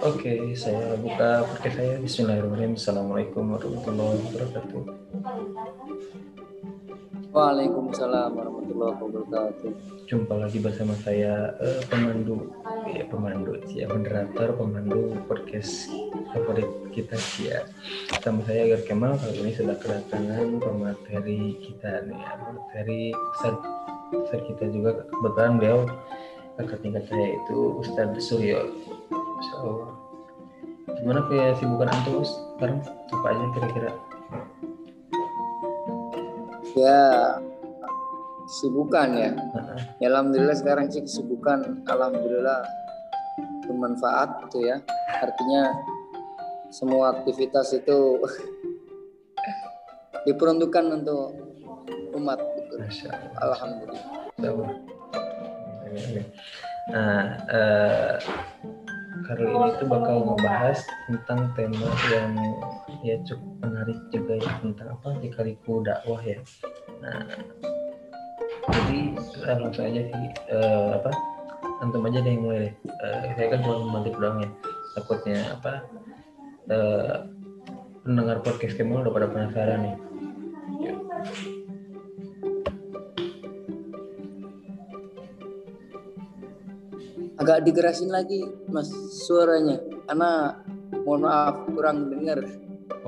[0.00, 2.00] Oke, saya buka podcast saya.
[2.00, 2.72] Bismillahirrahmanirrahim.
[2.72, 4.80] Assalamualaikum warahmatullahi wabarakatuh.
[7.36, 9.70] Waalaikumsalam warahmatullahi wabarakatuh.
[10.08, 12.48] Jumpa lagi bersama saya eh, pemandu,
[12.88, 15.92] ya pemandu, ya moderator, pemandu podcast
[16.32, 17.60] favorit kita ya.
[18.24, 22.32] Sama saya Agar Kemal kali ini sudah kedatangan pemateri kita nih, ya.
[22.48, 23.52] materi besar,
[24.16, 25.78] besar kita juga kebetulan beliau
[26.56, 28.64] kakak tingkat saya itu Ustadz Suryo.
[29.40, 29.90] Masya Allah.
[31.00, 32.84] Gimana kesibukan antum sekarang?
[33.08, 33.90] Apa aja kira-kira?
[36.76, 37.00] Ya,
[38.44, 39.32] kesibukan ya.
[39.96, 42.68] Ya, Alhamdulillah sekarang sih kesibukan Alhamdulillah
[43.64, 44.84] bermanfaat gitu ya.
[45.08, 45.72] Artinya
[46.68, 48.20] semua aktivitas itu
[50.28, 51.32] diperuntukkan untuk
[52.12, 52.76] umat gitu.
[53.40, 54.04] Alhamdulillah.
[56.92, 58.14] Nah, eh,
[59.26, 60.78] kali ini tuh bakal ngebahas
[61.10, 62.32] tentang tema yang
[63.02, 66.38] ya cukup menarik juga ya tentang apa dikaliku dakwah ya.
[67.02, 67.26] Nah,
[68.70, 71.10] jadi eh, langsung aja sih eh, apa
[71.82, 72.74] antum aja deh yang mulai deh.
[73.02, 74.50] Eh, saya kan cuma membantu doang ya.
[74.98, 75.72] Takutnya apa
[76.70, 77.14] eh,
[78.06, 79.96] pendengar podcast Kemal udah pada penasaran nih.
[87.40, 88.92] Agak digerasin lagi Mas
[89.24, 89.80] suaranya.
[90.04, 90.60] Karena
[91.08, 92.44] mohon maaf kurang dengar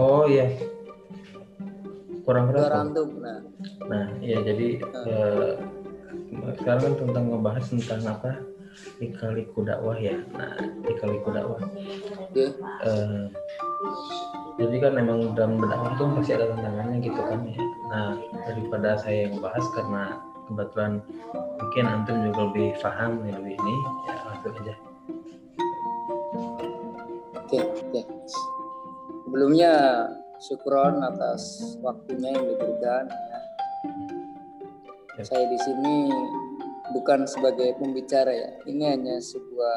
[0.01, 0.49] Oh iya.
[2.25, 2.89] Kurang keras.
[2.89, 3.39] Nah,
[3.93, 5.53] Nah, iya jadi eh,
[6.57, 8.31] sekarang kan tentang ngebahas tentang apa
[9.05, 10.17] lika-liku dakwah ya.
[10.33, 10.57] Nah,
[10.89, 11.61] lika-liku dakwah.
[12.17, 12.45] oke.
[12.89, 13.25] Eh,
[14.57, 17.61] jadi kan memang dalam berdakwah tuh pasti ada tantangannya gitu kan ya.
[17.93, 18.17] Nah,
[18.49, 20.17] daripada saya yang bahas karena
[20.49, 20.93] kebetulan
[21.61, 23.77] mungkin antum juga lebih paham nih lebih ini,
[24.09, 24.75] ya langsung aja.
[27.39, 28.01] Oke, oke.
[29.23, 29.73] Sebelumnya
[30.43, 33.07] syukron atas waktunya yang diberikan.
[33.07, 33.39] Ya.
[35.15, 35.23] Ya.
[35.23, 36.11] Saya di sini
[36.91, 38.51] bukan sebagai pembicara ya.
[38.67, 39.77] Ini hanya sebuah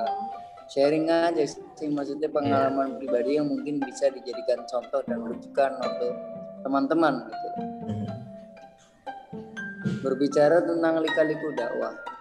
[0.73, 1.85] sharing aja sih.
[1.85, 6.13] Maksudnya pengalaman pribadi yang mungkin bisa dijadikan contoh dan rujukan untuk
[6.65, 7.49] teman-teman gitu.
[7.85, 8.07] Mhm.
[10.01, 12.14] Berbicara tentang lika-liku dakwah.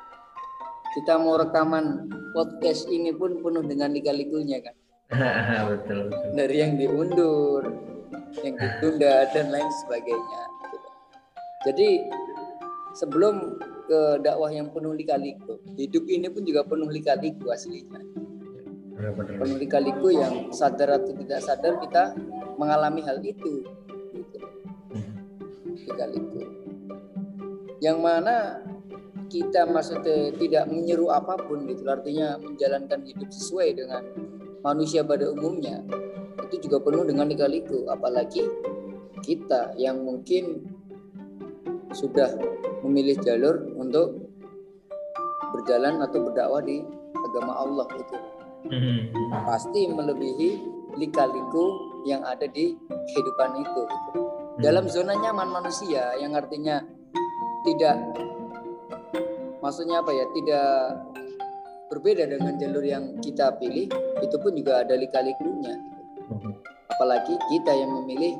[0.94, 4.74] Kita mau rekaman podcast ini pun penuh dengan lika-likunya kan.
[5.70, 6.30] betul betul.
[6.38, 7.62] dari yang diundur,
[8.46, 10.42] yang ditunda dan lain sebagainya.
[11.66, 11.88] Jadi
[12.94, 13.58] sebelum
[13.90, 18.00] ke dakwah yang penuh lika-liku, hidup ini pun juga penuh lika-liku aslinya.
[18.94, 19.42] Benar-benar.
[19.42, 22.14] Penuh lika-liku yang sadar atau tidak sadar kita
[22.54, 23.66] mengalami hal itu.
[24.14, 24.38] Gitu.
[24.94, 25.14] Mhm.
[25.90, 26.40] Lika-liku.
[27.82, 28.62] Yang mana
[29.30, 34.02] kita maksudnya tidak menyeru apa pun gitu, artinya menjalankan hidup sesuai dengan
[34.64, 35.84] manusia pada umumnya
[36.48, 38.46] itu juga penuh dengan lika-liku apalagi
[39.24, 40.64] kita yang mungkin
[41.92, 42.32] sudah
[42.84, 44.28] memilih jalur untuk
[45.56, 46.82] berjalan atau berdakwah di
[47.14, 48.16] agama Allah itu
[48.64, 49.28] Mhm.
[49.44, 50.50] pasti melebihi
[50.96, 51.64] lika-liku
[52.08, 52.72] yang ada di
[53.12, 54.20] kehidupan itu gitu.
[54.62, 56.80] dalam zona nyaman manusia yang artinya
[57.66, 57.96] tidak
[59.64, 60.68] maksudnya apa ya tidak
[61.88, 63.88] berbeda dengan jalur yang kita pilih
[64.20, 65.80] itu pun juga ada lika-likunya
[66.28, 66.52] Mhm.
[66.92, 68.36] apalagi kita yang memilih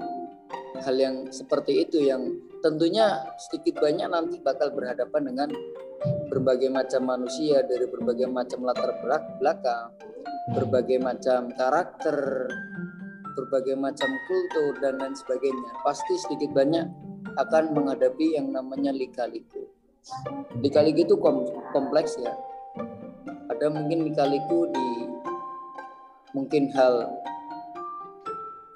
[0.85, 2.29] hal yang seperti itu yang
[2.61, 5.49] tentunya sedikit banyak nanti bakal berhadapan dengan
[6.29, 9.89] berbagai macam manusia dari berbagai macam latar belak- belakang,
[10.53, 12.49] berbagai macam karakter,
[13.37, 15.71] berbagai macam kultur dan lain sebagainya.
[15.81, 16.87] Pasti sedikit banyak
[17.41, 19.64] akan menghadapi yang namanya lika-liku.
[20.61, 22.33] Lika-liku itu kom- kompleks ya.
[23.49, 24.87] Ada mungkin lika-liku di
[26.33, 27.09] mungkin hal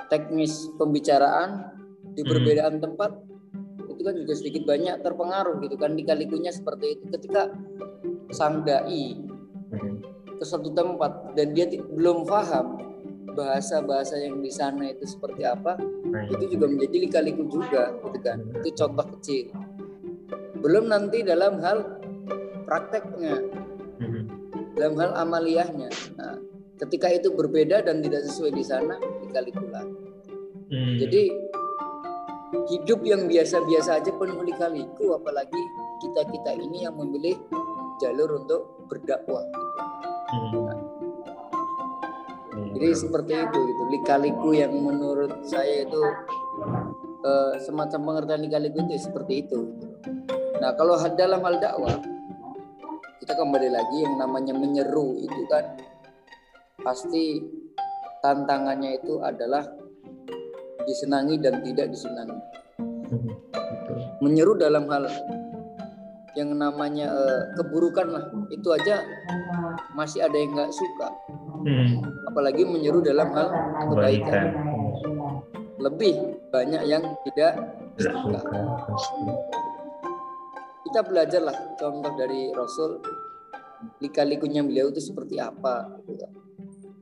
[0.08, 1.74] teknis pembicaraan
[2.14, 2.30] di Hmm.
[2.30, 3.12] perbedaan tempat
[3.84, 7.50] itu kan juga sedikit banyak terpengaruh gitu kan lika-likunya seperti itu ketika
[8.30, 9.18] sang dai
[9.68, 9.94] Mhm.
[10.38, 12.78] ke satu tempat dan dia belum paham
[13.34, 15.76] bahasa-bahasa yang di sana itu seperti apa
[16.08, 19.50] Nah, itu juga menjadi lika-liku juga gitu kan itu contoh kecil
[20.58, 21.78] belum nanti dalam hal
[22.66, 23.36] prakteknya
[23.98, 24.22] Mhm.
[24.78, 26.38] dalam hal amaliyahnya nah,
[26.78, 28.94] ketika itu berbeda dan tidak sesuai di sana
[29.24, 30.08] lika-liku lagi
[30.68, 31.00] Mhm.
[31.00, 31.22] Jadi
[32.68, 35.62] hidup yang biasa-biasa aja penuh lika-liku apalagi
[36.04, 37.40] kita-kita ini yang memilih
[37.98, 39.80] jalur untuk berdakwah gitu.
[40.28, 40.76] Mhm.
[42.76, 43.82] Jadi seperti itu gitu.
[43.90, 46.02] Lika-liku yang menurut saya itu
[47.18, 49.58] eh, semacam pengertian lika-liku itu seperti itu.
[49.72, 50.37] gitu.
[50.58, 51.94] Nah, kalau dalam hal dakwah
[53.22, 55.76] kita kembali lagi yang namanya menyeru itu kan
[56.82, 57.42] pasti
[58.24, 59.62] tantangannya itu adalah
[60.88, 62.38] disenangi dan tidak disenangi.
[64.18, 65.06] Menyeru dalam hal
[66.34, 69.02] yang namanya uh, keburukan lah itu aja
[69.98, 71.10] masih ada yang nggak suka
[71.58, 73.50] Hmm, apalagi menyeru dalam hal
[73.90, 74.46] kebaikan.
[75.82, 77.52] lebih banyak yang tidak
[77.98, 78.38] Tidak suka.
[80.88, 82.98] Kita belajarlah contoh dari Rasul
[84.02, 86.32] lika-likunya beliau itu seperti apa gitu kan.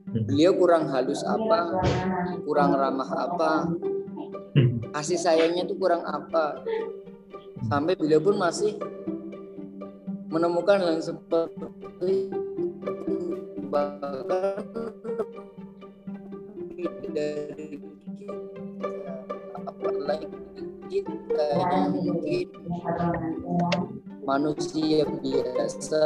[0.07, 0.23] Hmm.
[0.29, 1.81] beliau kurang halus apa
[2.45, 3.51] kurang ramah apa
[4.57, 6.65] Hmm, kasih sayangnya itu kurang apa
[7.69, 8.73] sampai beliau pun masih
[10.33, 12.33] menemukan yang seperti
[13.69, 14.25] bahkan
[17.13, 18.33] dari kita
[19.69, 20.25] apalagi
[20.87, 21.47] kita
[21.91, 22.47] mungkin
[24.23, 26.03] manusia biasa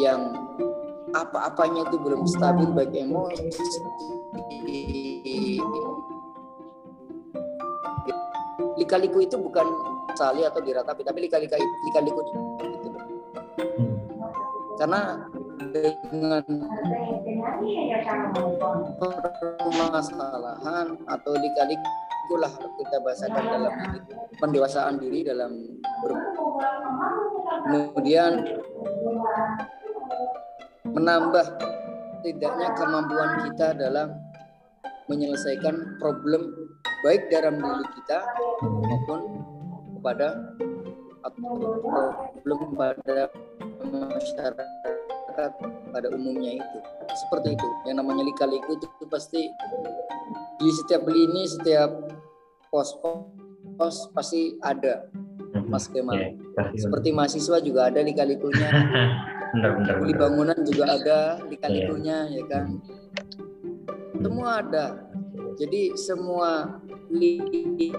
[0.00, 0.32] yang
[1.12, 3.50] apa-apanya itu belum stabil baik emosi.
[8.80, 9.66] Lika-liku itu bukan
[10.16, 12.38] sali atau diratapi tapi lika-lika lika-liku itu.
[14.80, 15.28] Karena
[15.70, 16.44] dengan
[19.60, 21.88] permasalahan atau lika-liku
[22.38, 23.74] lah kita bahasakan dalam
[24.38, 26.26] pendewasaan diri dalam ber-
[27.66, 28.32] kemudian
[30.90, 31.46] menambah
[32.20, 34.08] tidaknya kemampuan kita dalam
[35.08, 36.54] menyelesaikan problem
[37.02, 38.18] baik dalam diri kita
[38.62, 39.20] maupun
[39.98, 40.28] kepada
[42.44, 43.28] problem pada
[43.90, 44.68] masyarakat
[45.90, 46.78] pada umumnya itu.
[47.26, 47.68] Seperti itu.
[47.88, 49.42] Yang namanya lika-liku itu pasti
[50.60, 51.90] di setiap lini setiap
[52.70, 52.96] pos
[53.76, 55.10] pos pasti ada
[55.52, 55.66] hmm.
[55.66, 56.14] Mas Kemal.
[56.16, 56.78] Ya, pasti.
[56.78, 58.00] seperti mahasiswa juga ada
[59.52, 60.20] benar benar beli benar.
[60.22, 61.18] bangunan juga ada
[61.50, 64.86] lika-likunya ya kan Hmm, semua ada
[65.58, 66.78] jadi semua
[67.10, 67.90] lini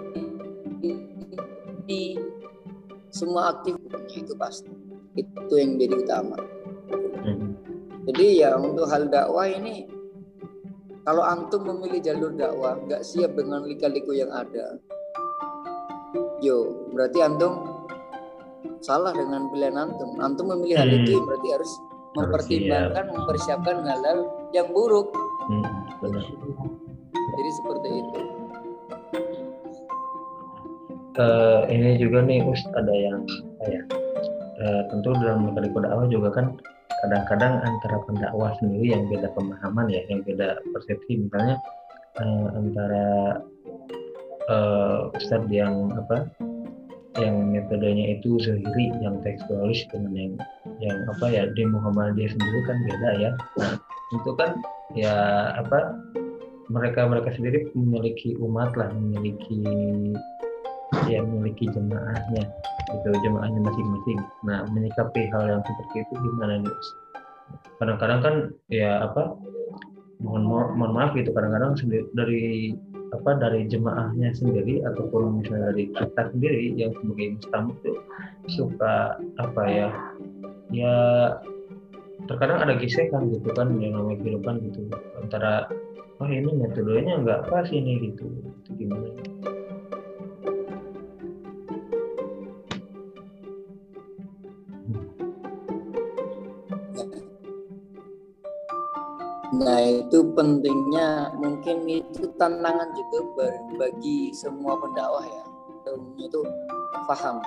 [3.11, 4.71] semua aktifnya itu pasti
[5.19, 6.39] itu yang jadi utama
[7.27, 7.51] hmm,
[8.07, 9.91] jadi ya untuk hal dakwah ini
[11.01, 14.77] kalau antum memilih jalur dakwah nggak siap dengan lika-liku yang ada.
[16.41, 17.65] Yo berarti antum
[18.81, 20.17] salah dengan pilihan antum.
[20.21, 21.01] Antum memilih hal Hmm.
[21.05, 21.71] itu berarti harus
[22.11, 24.19] mempertimbangkan mempersiapkan hal-hal
[24.51, 25.09] yang buruk.
[25.49, 25.65] Hmm,
[26.03, 26.23] benar.
[27.31, 28.19] jadi seperti itu.
[31.11, 33.23] Eh, ini juga nih Us ada yang
[33.67, 33.81] ya
[34.61, 36.55] eh, tentu dalam metode dakwah juga kan
[37.01, 41.27] kadang-kadang antara pendakwah sendiri yang beda pemahaman ya yang beda persepsi.
[41.27, 41.57] Misalnya
[42.21, 43.07] eh, antara
[44.49, 46.29] eh, Ustadz yang apa
[47.19, 50.33] yang metodenya itu zahiri yang tekstualis dengan yang
[50.79, 53.31] yang apa ya di Muhammadiyah sendiri kan beda ya.
[53.59, 53.75] Nah
[54.15, 54.49] itu kan
[54.95, 55.15] ya
[55.59, 55.99] apa
[56.71, 59.59] mereka mereka sendiri memiliki umat lah memiliki
[61.07, 62.43] ya memiliki jemaahnya
[62.91, 64.19] gitu jemaahnya masing-masing.
[64.43, 66.75] Nah menyikapi hal yang seperti itu gimana nih
[67.81, 68.35] kadang-kadang kan
[68.69, 69.33] ya apa
[70.21, 71.73] mohon mo- mohon maaf gitu kadang-kadang
[72.13, 72.77] dari
[73.11, 77.93] apa dari jemaahnya sendiri ataupun misalnya dari kita sendiri yang sebagai mustamuk itu
[78.53, 79.87] suka apa ya
[80.71, 80.95] ya
[82.29, 84.87] terkadang ada gesekan gitu kan yang namanya kehidupan gitu
[85.19, 85.67] antara
[86.21, 88.29] oh ini metodenya nggak pas ini gitu
[88.63, 89.09] itu gimana
[99.51, 105.43] Nah itu pentingnya mungkin itu tantangan juga bagi semua pendakwah ya.
[106.19, 106.39] Itu
[107.03, 107.43] paham.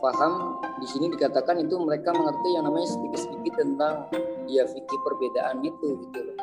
[0.00, 0.32] Paham
[0.80, 4.08] di sini dikatakan itu mereka mengerti yang namanya sedikit-sedikit tentang
[4.48, 6.36] ya fikih perbedaan itu gitu loh.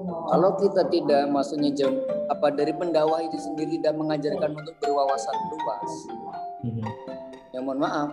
[0.00, 1.92] Kalau kita tidak maksudnya jam
[2.32, 5.92] apa dari pendakwah itu sendiri tidak mengajarkan untuk berwawasan luas,
[6.64, 6.84] Mhm.
[7.52, 8.10] ya mohon maaf,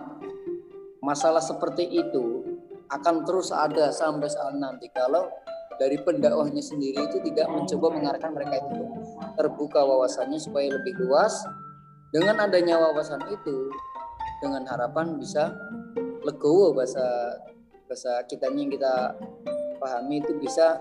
[1.00, 2.44] masalah seperti itu
[2.92, 5.32] akan terus ada sampai saat nanti kalau
[5.78, 8.84] dari pendakwahnya sendiri itu tidak mencoba mengarahkan mereka itu
[9.38, 11.46] terbuka wawasannya supaya lebih luas.
[12.08, 13.68] Dengan adanya wawasan itu,
[14.40, 15.52] dengan harapan bisa
[16.24, 17.36] legowo bahasa
[17.84, 18.94] bahasa kitanya yang kita
[19.78, 20.80] pahami itu bisa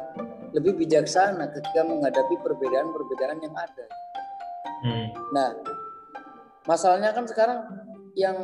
[0.56, 3.86] lebih bijaksana ketika menghadapi perbedaan-perbedaan yang ada.
[4.88, 5.08] Hmm.
[5.36, 5.50] Nah,
[6.63, 7.60] masalahnya kan sekarang
[8.16, 8.38] yang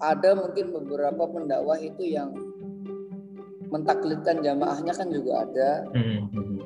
[0.00, 2.32] ada mungkin beberapa pendakwah itu yang
[3.68, 6.60] mentaklidkan jamaahnya kan juga ada, Hmm.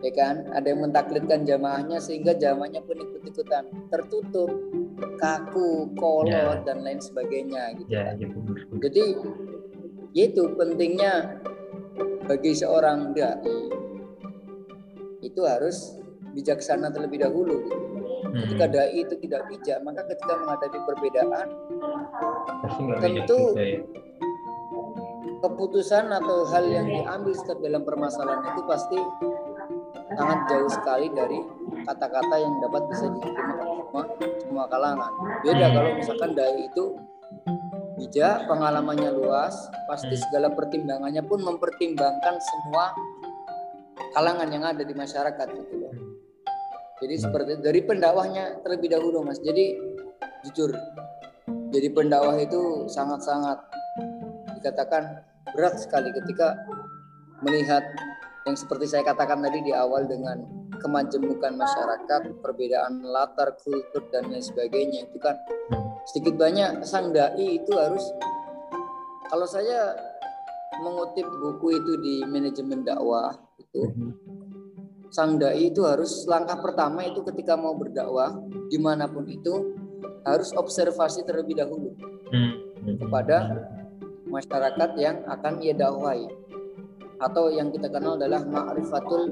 [0.00, 0.48] Ya kan?
[0.56, 4.48] Ada yang mentaklidkan jamaahnya sehingga jamaahnya pun ikut-ikutan tertutup,
[5.20, 7.92] kaku, kolot dan lain sebagainya gitu.
[7.92, 8.16] Ya, kan.
[8.16, 8.56] ya benar.
[8.80, 9.04] Jadi
[10.16, 11.44] itu pentingnya
[12.24, 13.60] bagi seorang dai
[15.20, 16.00] itu harus
[16.32, 17.60] bijaksana terlebih dahulu.
[17.60, 17.76] Gitu.
[18.30, 18.72] Ketika Hmm.
[18.72, 21.46] dai itu tidak bijak, maka ketika menghadapi perbedaan,
[22.64, 23.80] Pasti nggak bijak tentu juga ya.
[25.40, 28.98] Keputusan atau hal yang diambil setiap dalam permasalahan itu pasti
[30.12, 31.38] sangat jauh sekali dari
[31.88, 34.02] kata-kata yang dapat bisa diterima semua,
[34.44, 35.12] semua kalangan.
[35.40, 35.74] Beda Hmm.
[35.74, 36.84] kalau misalkan dai itu
[37.96, 39.54] bijak, pengalamannya luas,
[39.88, 40.22] pasti Hmm.
[40.28, 42.92] segala pertimbangannya pun mempertimbangkan semua
[44.12, 45.94] kalangan yang ada di masyarakat gitu loh.
[47.00, 47.22] Jadi Hmm.
[47.24, 49.40] seperti dari pendakwahnya terlebih dahulu mas.
[49.40, 49.72] Jadi
[50.44, 50.72] jujur,
[51.72, 53.56] jadi pendakwah itu sangat-sangat
[54.60, 56.56] dikatakan berat sekali ketika
[57.40, 57.82] melihat
[58.48, 60.40] yang seperti saya katakan tadi di awal dengan
[60.80, 65.36] kemajemukan masyarakat, perbedaan latar kultur dan lain sebagainya itu kan
[66.08, 68.00] sedikit banyak sang dai itu harus
[69.28, 69.92] kalau saya
[70.80, 73.92] mengutip buku itu di manajemen dakwah itu
[75.12, 78.40] sang dai itu harus langkah pertama itu ketika mau berdakwah
[78.72, 79.76] di mana pun itu
[80.24, 81.92] harus observasi terlebih dahulu
[82.30, 82.54] Hmm.
[82.94, 83.66] kepada
[84.30, 86.30] masyarakat yang akan ia dakwahi
[87.20, 89.28] atau yang kita kenal adalah ma'rifatul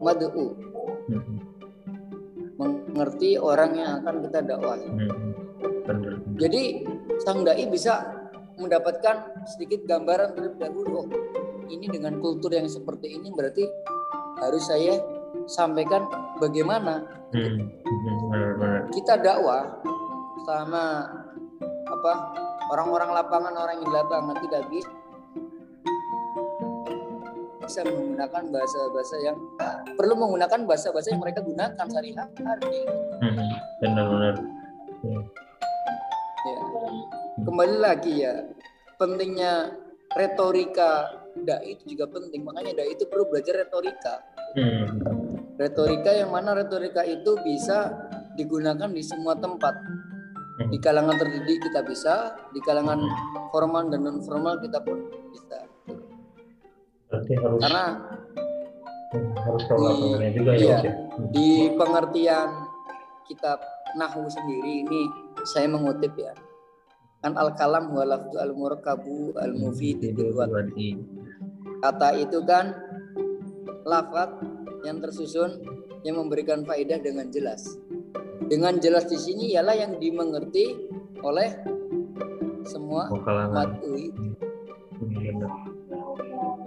[0.00, 0.56] mad'u
[1.10, 1.42] Hmm.
[2.60, 5.12] mengerti orang yang akan kita dakwahi Hmm.
[6.38, 6.86] Jadi
[7.18, 7.98] sang dai bisa
[8.56, 11.08] mendapatkan sedikit gambaran terlebih dahulu oh
[11.66, 13.64] ini dengan kultur yang seperti ini berarti
[14.38, 14.98] harus saya
[15.46, 16.06] sampaikan
[16.38, 17.70] bagaimana Hmm.
[18.90, 19.78] Kita dakwah
[20.42, 21.06] sama
[21.86, 22.12] apa
[22.70, 24.90] orang-orang lapangan orang yang di lapangan tidak bisa
[27.60, 29.36] bisa menggunakan bahasa-bahasa yang
[29.94, 32.82] perlu menggunakan bahasa-bahasa yang mereka gunakan sehari-hari
[33.20, 33.52] Hmm.
[33.84, 34.34] Bener-bener.
[35.04, 35.20] Ya.
[36.50, 36.58] ya.
[37.44, 38.34] kembali lagi ya
[38.96, 39.76] pentingnya
[40.16, 44.98] retorika dai itu juga penting makanya dai itu perlu belajar retorika Hmm.
[45.54, 47.92] retorika yang mana retorika itu bisa
[48.34, 49.78] digunakan di semua tempat
[50.68, 53.00] di kalangan terdidik kita bisa di kalangan
[53.48, 55.64] formal dan non formal kita pun bisa
[57.10, 57.84] Berarti harus karena
[59.16, 60.60] hmm, harus di- juga ya.
[60.60, 60.78] iya.
[60.84, 60.92] Ya?
[60.92, 61.26] Hmm.
[61.32, 62.48] di pengertian
[63.24, 63.58] kitab
[63.90, 65.02] Nahu sendiri ini
[65.42, 66.30] saya mengutip ya
[67.24, 70.52] kan al kalam wa lafdu al murakkabu al mufid bil wad.
[70.54, 70.94] Wadi.
[71.82, 72.70] kata itu kan
[73.82, 74.30] lafat
[74.86, 75.58] yang tersusun
[76.06, 77.76] yang memberikan faedah dengan jelas
[78.48, 80.88] dengan jelas di sini ialah yang dimengerti
[81.20, 81.50] oleh
[82.64, 83.76] semua Oh, bener.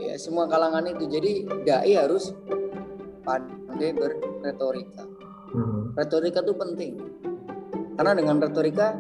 [0.02, 1.06] ya semua kalangan itu.
[1.08, 1.32] Jadi
[1.64, 2.34] dai harus
[3.24, 5.04] pandai berretorika.
[5.54, 5.94] Hmm.
[5.94, 6.94] retorika itu penting.
[7.94, 8.98] Karena dengan retorika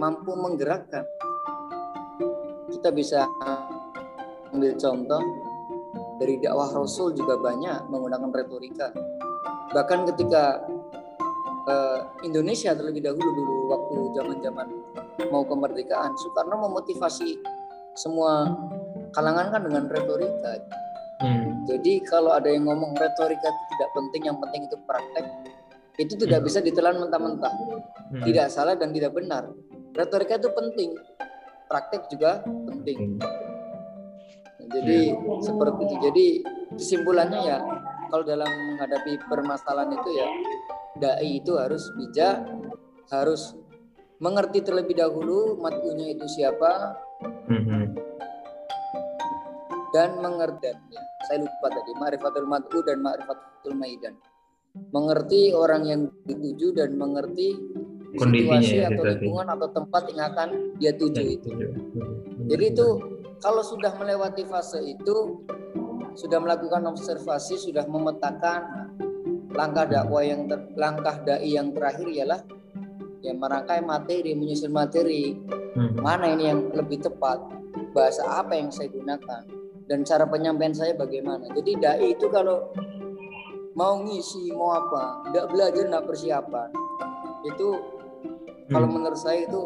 [0.00, 1.04] mampu menggerakkan.
[2.72, 3.28] Kita bisa
[4.54, 5.20] ambil contoh
[6.16, 8.88] dari dakwah Rasul juga banyak menggunakan retorika.
[9.76, 10.64] Bahkan ketika
[11.70, 14.66] eh, Indonesia terlebih dahulu dulu waktu zaman-zaman
[15.30, 17.38] mau kemerdekaan Soekarno memotivasi
[17.94, 18.50] semua
[19.14, 20.58] kalangan kan dengan retorika
[21.20, 21.68] Hmm.
[21.68, 25.24] jadi kalau ada yang ngomong retorika itu tidak penting, yang penting itu praktek,
[26.00, 27.52] itu tidak bisa ditelan mentah-mentah.
[28.08, 28.24] Hmm.
[28.24, 29.52] Tidak salah dan tidak benar.
[29.92, 30.96] Retorika itu penting,
[31.68, 33.20] praktek juga penting.
[33.20, 35.12] Nah, Jadi
[35.44, 35.96] seperti itu.
[36.08, 36.26] Jadi
[36.80, 37.58] kesimpulannya ya,
[38.10, 40.28] kalau dalam menghadapi permasalahan itu ya,
[40.98, 42.42] dai itu harus bijak,
[43.08, 43.54] harus
[44.20, 46.98] mengerti terlebih dahulu matkunya itu siapa,
[47.50, 47.92] Hmm.
[49.92, 54.14] dan mengerti ya, saya lupa tadi ma'rifatul mat'u dan ma'rifatul maidan.
[54.94, 57.58] Mengerti orang yang dituju dan mengerti
[58.14, 60.48] Kondisinya situasi ya, atau lingkungan atau tempat yang akan
[60.78, 61.50] dia tuju itu.
[62.50, 62.86] jadi itu
[63.38, 65.46] kalau sudah melewati fase itu
[66.20, 68.92] sudah melakukan observasi sudah memetakan
[69.56, 72.40] langkah dakwah yang ter- langkah dai yang terakhir ialah
[73.24, 75.32] ya merangkai materi menyusun materi
[75.70, 76.02] Hmm.
[76.02, 77.38] mana ini yang lebih tepat
[77.94, 79.46] bahasa apa yang saya gunakan
[79.86, 82.74] dan cara penyampaian saya bagaimana jadi dai itu kalau
[83.78, 86.68] mau ngisi mau apa tidak belajar tidak persiapan
[87.46, 87.68] itu
[88.66, 88.94] kalau Hmm.
[88.98, 89.62] menurut saya itu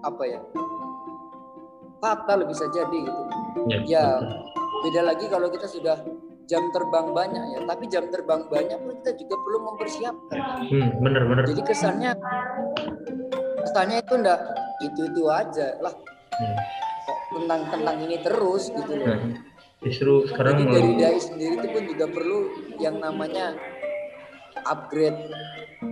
[0.00, 0.40] apa ya
[2.00, 3.22] fatal bisa jadi gitu
[3.68, 4.61] Ya, ya betul.
[4.82, 5.96] Beda lagi kalau kita sudah
[6.44, 11.22] jam terbang banyak ya tapi jam terbang banyak pun kita juga perlu mempersiapkan Hmm, bener
[11.24, 11.44] bener.
[11.46, 12.12] jadi kesannya
[13.62, 14.40] kesannya itu enggak
[14.80, 15.94] itu itu aja lah
[16.32, 16.56] Hmm.
[17.02, 19.20] kok tentang tentang ini terus gitu loh Nah,
[19.84, 22.38] justru sekarang Jadi dari dai sendiri itu pun juga perlu
[22.78, 23.52] yang namanya
[24.64, 25.18] upgrade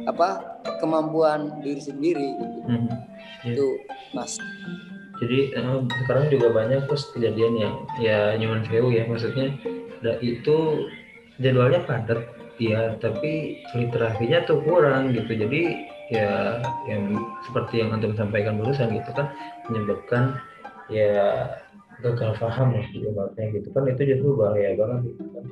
[0.07, 0.41] apa
[0.79, 2.59] kemampuan diri sendiri gitu.
[2.65, 2.89] Hmm.
[3.43, 3.53] Ya.
[3.53, 3.67] itu
[4.13, 4.37] mas
[5.21, 9.53] Jadi eh, sekarang juga banyak terus kejadian yang ya nyuman sewu ya maksudnya.
[10.01, 10.89] Dan itu
[11.37, 12.25] jadwalnya padat
[12.57, 15.29] ya tapi literasinya tuh kurang gitu.
[15.29, 15.61] Jadi
[16.11, 16.59] ya
[16.89, 19.31] yang seperti yang antum sampaikan barusan gitu kan
[19.69, 20.41] menyebabkan
[20.89, 21.47] ya
[22.01, 23.85] gagal paham ya ibaratnya gitu kan.
[23.93, 25.45] Itu justru bahaya banget gitu kan.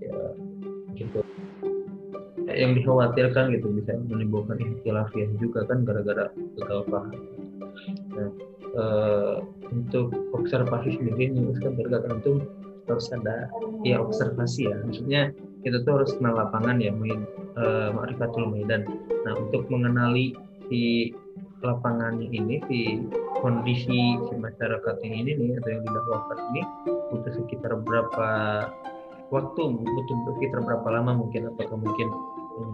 [0.00, 0.18] Ya
[0.96, 1.20] gitu.
[2.48, 7.12] Yang dikhawatirkan gitu bisa menimbulkan ikhtilafiah juga kan gara-gara gagal paham.
[8.16, 9.40] Nah uh,
[9.72, 12.44] untuk observasi sendiri nih kan berkata antum
[12.88, 13.52] harus ada
[13.84, 14.76] ya observasi ya.
[14.84, 15.22] Maksudnya
[15.62, 17.24] kita tuh harus kenal lapangan ya main
[17.60, 18.88] uh, ma'rifatul maidan.
[19.24, 20.32] Nah untuk mengenali
[20.68, 21.12] si
[21.58, 23.02] lapangannya ini si
[23.42, 26.62] kondisi si masyarakat yang ini nih atau yang didakwakan ini
[27.10, 28.30] butuh sekitar berapa
[29.34, 32.08] waktu butuh sekitar berapa lama mungkin apakah mungkin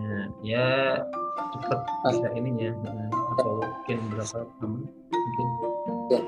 [0.01, 0.69] ya, ya
[1.55, 2.71] cepat bisa ininya
[3.35, 4.67] atau mungkin berapa lama
[5.11, 5.47] mungkin
[6.11, 6.21] ya.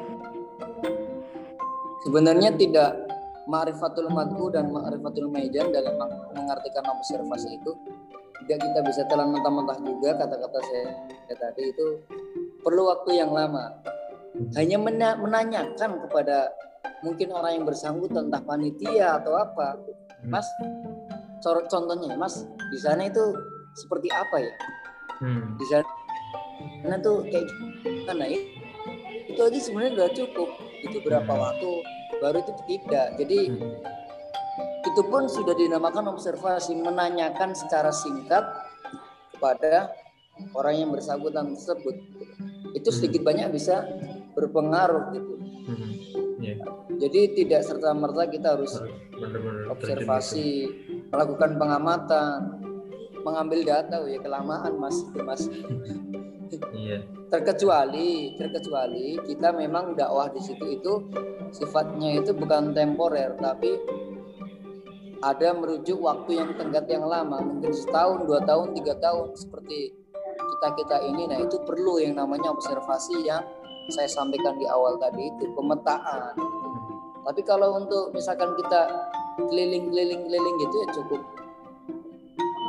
[2.06, 2.90] sebenarnya tidak
[3.46, 5.94] ma'rifatul madhu dan ma'rifatul maidan dalam
[6.34, 7.72] mengartikan observasi itu
[8.46, 10.86] tidak kita bisa telan mentah-mentah juga kata-kata saya,
[11.26, 11.86] saya tadi itu
[12.62, 13.74] perlu waktu yang lama
[14.54, 14.76] hanya
[15.16, 16.52] menanyakan kepada
[17.00, 19.80] mungkin orang yang bersangkutan entah panitia atau apa
[20.22, 20.30] hmm.
[21.46, 22.42] Mas contohnya mas
[22.74, 23.22] di sana itu
[23.78, 24.54] seperti apa ya
[25.22, 25.54] hmm.
[25.62, 27.46] di sana tuh kayak
[27.86, 28.40] gimana ya
[29.30, 30.48] itu aja sebenarnya udah cukup
[30.82, 31.42] itu berapa hmm.
[31.46, 31.70] waktu
[32.18, 33.74] baru itu tidak jadi hmm.
[34.90, 38.42] itu pun sudah dinamakan observasi menanyakan secara singkat
[39.36, 39.94] kepada
[40.56, 41.94] orang yang bersangkutan tersebut
[42.74, 42.96] itu hmm.
[42.98, 43.86] sedikit banyak bisa
[44.34, 45.34] berpengaruh gitu
[45.70, 45.90] hmm.
[46.42, 46.58] yeah.
[46.98, 48.82] jadi tidak serta merta kita harus
[49.16, 50.48] Benar -benar observasi
[51.10, 52.38] melakukan pengamatan
[53.22, 55.42] mengambil data ya kelamaan mas mas.
[56.70, 57.02] Yeah.
[57.26, 61.10] terkecuali terkecuali kita memang dakwah di situ itu
[61.50, 63.74] sifatnya itu bukan temporer tapi
[65.26, 70.06] ada merujuk waktu yang tenggat yang lama mungkin setahun dua tahun tiga tahun seperti
[70.56, 71.28] kita kita ini.
[71.28, 73.44] Nah itu perlu yang namanya observasi yang
[73.92, 76.34] saya sampaikan di awal tadi itu pemetaan.
[77.26, 78.86] Tapi kalau untuk misalkan kita
[79.38, 81.20] keliling-keliling keliling gitu ya cukup.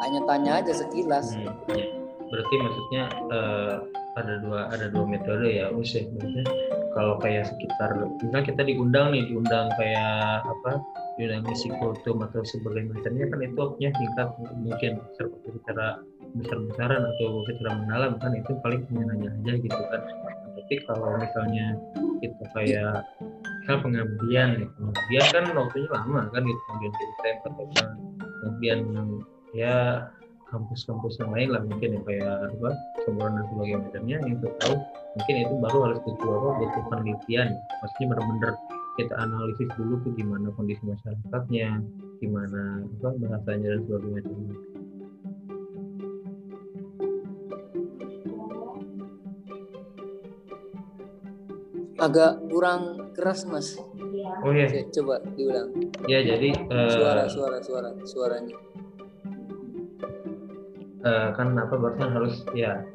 [0.06, 1.34] Hanya tanya aja sekilas.
[1.34, 1.88] Hmm, ya.
[2.28, 3.76] berarti maksudnya uh,
[4.18, 6.44] ada dua ada dua metode ya usai maksudnya
[6.92, 10.82] kalau kayak sekitar misal kita diundang nih diundang kayak apa
[11.16, 14.28] diundang misi kultum atau sebagainya macamnya kan itu waktunya singkat
[14.58, 16.02] mungkin secara
[16.36, 20.02] besar-besaran atau secara mendalam kan itu paling nanya aja gitu kan.
[20.58, 21.66] Tapi kalau misalnya
[22.20, 22.96] kita kayak
[23.68, 27.52] misal pengabdian ya pengabdian kan waktunya lama kan gitu kemudian kita atau
[28.40, 28.80] kemudian
[29.52, 30.08] ya
[30.48, 32.70] kampus-kampus yang lain lah mungkin ya kayak apa
[33.04, 33.80] sebuah dan sebagainya.
[33.84, 34.76] Macamnya yang kita tahu
[35.20, 37.48] mungkin itu baru harus butuh apa butuh penelitian.
[37.84, 38.52] Maksudnya benar-benar
[38.96, 41.84] kita analisis dulu tuh gimana kondisi masyarakatnya
[42.24, 44.56] gimana apa bahasanya dan sebagainya.
[52.00, 53.74] Agak kurang keras mas.
[54.46, 54.70] Oh iya.
[54.94, 55.74] Coba diulang.
[56.06, 58.56] Ya jadi uh, suara suara suara suaranya.
[61.02, 62.86] Uh, kan apa barusan harus ya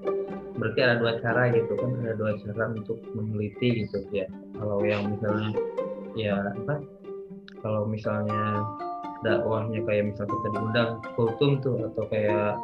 [0.53, 4.31] berarti ada dua cara gitu kan ada dua cara untuk meneliti gitu ya.
[4.55, 5.51] Kalau yang misalnya
[6.15, 6.79] ya apa
[7.59, 8.63] kalau misalnya
[9.27, 12.59] dakwahnya kayak misal kita diundang kultum tuh atau kayak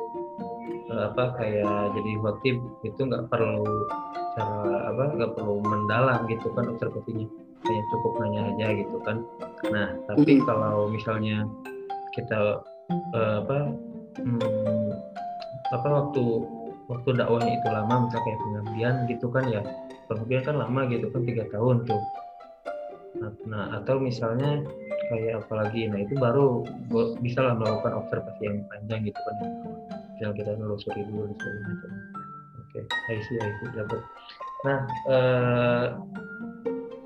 [0.89, 3.85] apa kayak jadi khotib itu nggak perlu
[4.33, 7.29] cara apa nggak perlu mendalam gitu kan observasinya
[7.69, 9.17] hanya cukup nanya aja gitu kan.
[9.69, 11.45] Nah tapi kalau misalnya
[12.17, 12.65] kita
[13.13, 13.59] uh, apa
[14.25, 14.89] hmm,
[15.77, 16.25] apa waktu
[16.89, 19.63] waktu dakwahnya itu lama misalnya kayak pengabdian gitu kan ya
[20.09, 22.03] pengabdian kan lama gitu kan tiga tahun tuh.
[23.19, 24.65] Nah, nah atau misalnya
[25.13, 26.65] kayak apalagi nah itu baru
[27.21, 29.37] bisa lah melakukan observasi yang panjang gitu kan
[30.21, 31.73] yang kita nelusuri dulu dan sebagainya
[32.59, 33.15] oke okay.
[33.15, 34.01] I see I dapat
[34.67, 35.87] nah uh,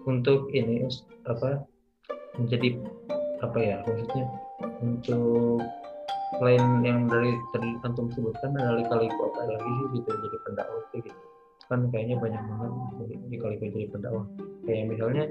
[0.09, 0.89] untuk ini
[1.29, 1.63] apa
[2.41, 2.81] menjadi
[3.45, 4.25] apa ya maksudnya
[4.83, 5.61] untuk
[6.43, 11.11] selain yang dari tadi antum sebutkan ada kali-kali apa lagi sih gitu jadi pendakwah gitu.
[11.69, 12.73] Kan kayaknya banyak banget
[13.29, 14.27] di kali jadi pendakwah.
[14.65, 15.25] Kayak misalnya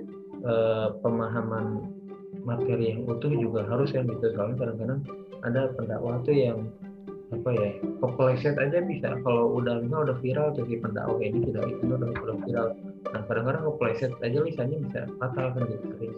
[0.46, 1.66] eh, pemahaman
[2.48, 4.26] materi yang utuh juga harus kan gitu.
[4.32, 5.00] Soalnya kadang-kadang
[5.42, 6.70] ada pendakwah tuh yang
[7.32, 7.70] apa ya
[8.04, 9.16] kepleset aja bisa.
[9.24, 12.68] Kalau udah udah viral tuh si pendakwah ini tidak itu udah udah viral.
[13.16, 16.12] Nah kadang-kadang kepleset aja lisannya bisa fatal kan gitu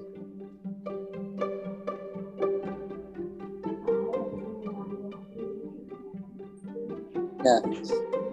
[7.44, 7.60] Nah,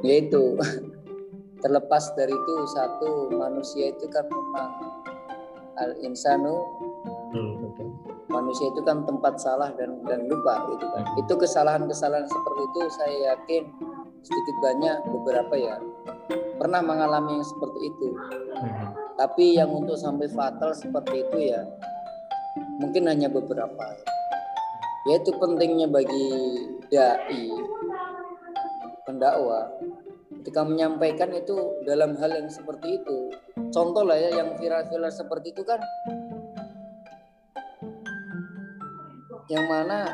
[0.06, 0.54] yaitu
[1.62, 4.70] terlepas dari itu satu manusia itu kan memang
[5.82, 6.62] al insanu.
[7.34, 7.58] Hmm,
[8.30, 11.20] manusia itu kan tempat salah dan dan lupa gitu kan Hmm.
[11.20, 13.62] itu kesalahan-kesalahan seperti itu saya yakin
[14.22, 15.76] sedikit banyak beberapa ya
[16.56, 18.08] pernah mengalami yang seperti itu
[18.56, 18.86] Mhm.
[19.18, 21.60] tapi yang untuk sampai fatal seperti itu ya
[22.78, 23.86] mungkin hanya beberapa
[25.04, 26.28] yaitu pentingnya bagi
[26.88, 27.44] dai
[29.02, 29.66] pendakwa
[30.40, 33.18] ketika menyampaikan itu dalam hal yang seperti itu
[33.70, 35.80] contoh lah ya yang viral-viral seperti itu kan
[39.50, 40.06] yang mana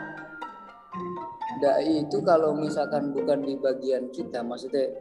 [1.60, 4.96] dai itu kalau misalkan bukan di bagian kita maksudnya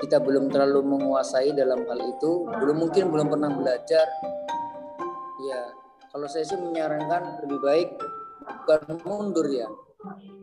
[0.00, 4.06] kita belum terlalu menguasai dalam hal itu belum mungkin belum pernah belajar
[5.44, 5.60] ya
[6.08, 7.88] kalau saya sih menyarankan lebih baik
[8.64, 9.68] bukan mundur ya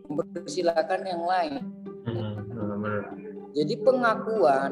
[0.05, 1.53] mempersilakan yang lain
[2.05, 3.03] benar.
[3.57, 4.71] jadi pengakuan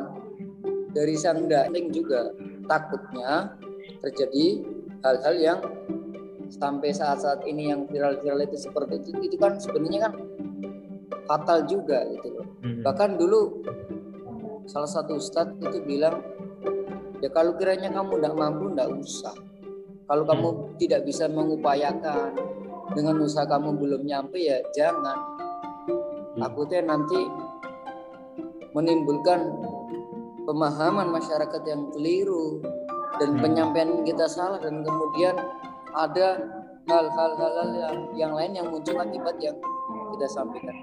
[0.94, 2.30] dari sang daing juga
[2.70, 3.58] takutnya
[4.06, 4.62] terjadi
[5.02, 5.60] hal-hal yang
[6.54, 10.14] sampai saat-saat ini yang viral-viral itu seperti itu itu kan sebenarnya kan
[11.26, 12.48] fatal juga gitu loh.
[12.62, 12.82] Mhm.
[12.86, 13.64] bahkan dulu
[14.70, 16.22] salah satu ustadz itu bilang
[17.20, 19.36] ya kalau kiranya kamu tidak mampu tidak usah.
[20.04, 20.48] Kalau kamu
[20.84, 22.36] tidak bisa mengupayakan
[22.92, 25.16] dengan usaha kamu belum nyampe ya jangan.
[26.36, 27.24] Takutnya nanti
[28.76, 29.48] menimbulkan
[30.44, 32.60] pemahaman masyarakat yang keliru
[33.22, 33.42] dan Hmm.
[33.42, 35.40] penyampaian kita salah dan kemudian
[35.94, 36.28] ada
[36.90, 39.56] hal-hal hal yang yang lain yang muncul akibat yang
[40.14, 40.76] kita sampaikan.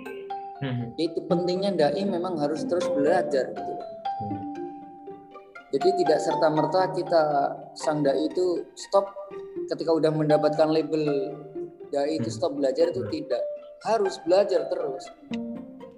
[0.61, 0.92] Mhm.
[1.01, 3.75] itu pentingnya dai memang harus terus belajar gitu.
[5.70, 7.23] Jadi tidak serta merta kita
[7.73, 9.09] sang dai itu stop
[9.73, 11.33] ketika udah mendapatkan label
[11.88, 13.40] dai itu stop belajar itu tidak.
[13.81, 15.09] Harus belajar terus.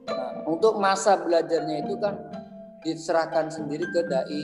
[0.06, 2.14] Nah, untuk masa belajarnya itu kan
[2.86, 4.42] diserahkan sendiri ke dai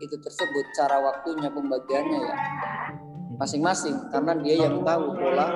[0.00, 2.36] itu tersebut cara waktunya pembagiannya ya
[3.38, 5.46] masing-masing karena dia yang tahu pola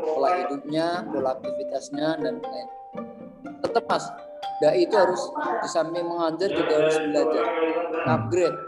[0.00, 2.68] pola hidupnya pola aktivitasnya dan lain
[3.60, 4.06] tetap mas
[4.58, 5.22] dai itu harus
[5.62, 7.46] di samping mengajar juga harus belajar.
[8.10, 8.58] Upgrade.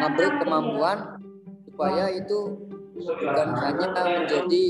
[0.00, 0.98] Upgrade kemampuan
[1.68, 2.56] supaya itu
[2.96, 4.64] bukan hanya menjadi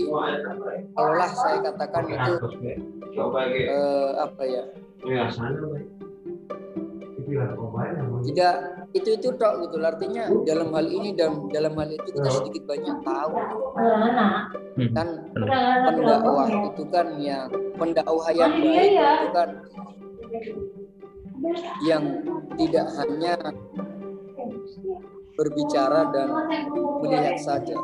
[0.99, 2.33] kalaulah saya katakan itu
[3.63, 4.63] eh, apa ya?
[8.27, 8.55] Tidak
[8.97, 9.77] itu itu tok gitu.
[9.85, 13.35] Artinya dalam hal ini dan dalam hal itu kita sedikit banyak tahu.
[14.93, 15.89] Kan Benar.
[15.89, 19.49] pendakwah itu kan yang pendakwah yang baik itu kan
[21.85, 22.05] yang
[22.57, 23.35] tidak hanya
[25.37, 26.29] berbicara dan
[27.05, 27.77] melihat saja.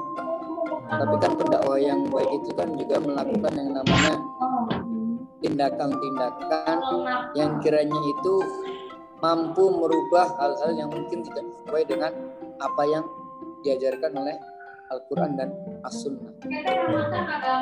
[0.93, 4.15] Tapi kan pendakwah yang baik itu kan juga melakukan yang namanya
[5.43, 6.77] tindakan-tindakan
[7.35, 8.35] yang kiranya itu
[9.23, 12.13] mampu merubah hal-hal yang mungkin tidak sesuai dengan
[12.59, 13.05] apa yang
[13.63, 14.37] diajarkan oleh
[14.91, 15.49] Al-Quran dan
[15.87, 16.35] As-Sunnah.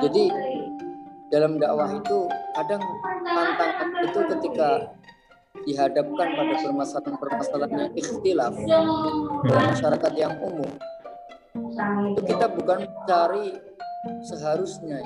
[0.02, 0.24] Jadi
[1.30, 2.26] dalam dakwah itu
[2.58, 2.82] kadang
[3.22, 4.68] tantangan itu ketika
[5.62, 8.54] dihadapkan pada permasalahan-permasalahan yang ikhtilaf
[9.46, 10.70] masyarakat yang umum
[12.14, 13.58] itu kita bukan mencari
[14.24, 15.04] seharusnya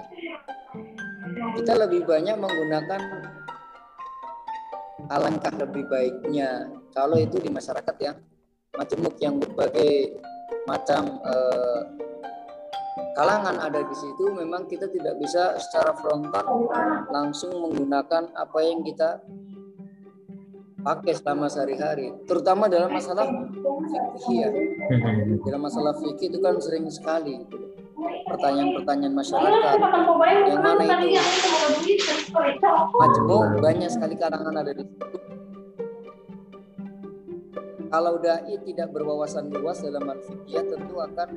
[1.57, 3.01] kita lebih banyak menggunakan
[5.09, 8.17] alangkah lebih baiknya kalau itu di masyarakat yang
[8.75, 10.19] majemuk yang berbagai
[10.67, 11.81] macam eh,
[13.15, 16.67] kalangan ada di situ memang kita tidak bisa secara frontal
[17.11, 19.23] langsung menggunakan apa yang kita
[20.85, 23.25] pakai selama sehari-hari terutama dalam masalah
[24.15, 24.51] fikih ya
[24.85, 25.41] Mhm.
[25.49, 27.64] dalam masalah fikih itu kan sering sekali gitu.
[28.29, 29.75] Pertanyaan-pertanyaan masyarakat.
[30.49, 31.21] Yang mana itu?
[32.95, 35.07] majemuk banyak sekali kalangan ada di situ.
[37.95, 41.29] Kalau dai tidak berwawasan luas dalam hal fikih tentu akan